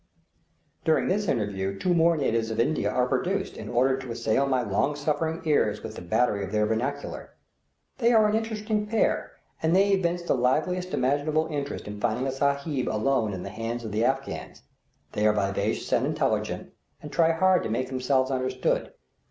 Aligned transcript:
During 0.83 1.09
this 1.09 1.27
interview 1.27 1.77
two 1.77 1.93
more 1.93 2.17
natives 2.17 2.49
of 2.49 2.59
India 2.59 2.89
are 2.89 3.05
produced 3.05 3.55
and 3.55 3.69
ordered 3.69 4.01
to 4.01 4.09
assail 4.09 4.47
my 4.47 4.63
long 4.63 4.95
suffering 4.95 5.43
ears 5.45 5.83
with 5.83 5.93
the 5.93 6.01
battery 6.01 6.43
of 6.43 6.51
their 6.51 6.65
vernacular. 6.65 7.35
They 7.99 8.11
are 8.11 8.27
an 8.27 8.35
interesting 8.35 8.87
pair, 8.87 9.33
and 9.61 9.75
they 9.75 9.89
evince 9.91 10.23
the 10.23 10.33
liveliest 10.33 10.95
imaginable 10.95 11.45
interest 11.51 11.87
in 11.87 12.01
finding 12.01 12.25
a 12.25 12.31
Sahib 12.31 12.89
alone 12.89 13.31
in 13.31 13.43
the 13.43 13.49
hands 13.51 13.85
of 13.85 13.91
the 13.91 14.03
Afghans. 14.03 14.63
They 15.11 15.27
are 15.27 15.33
vivacious 15.33 15.91
and 15.91 16.07
intelligent, 16.07 16.73
and 17.03 17.11
try 17.11 17.31
hard 17.33 17.61
to 17.61 17.69
make 17.69 17.89
themselves 17.89 18.31
understood. 18.31 18.93